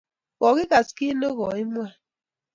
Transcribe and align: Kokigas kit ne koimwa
Kokigas 0.39 0.89
kit 0.97 1.15
ne 1.17 1.29
koimwa 1.37 1.87